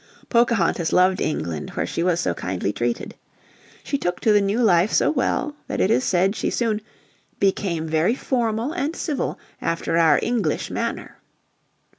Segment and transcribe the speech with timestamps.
[0.29, 3.13] Pocahontas loved England where she was so kindly treated.
[3.83, 6.81] She took to the new life so well that it is said she soon
[7.39, 11.17] "became very formal and civil after our English manner."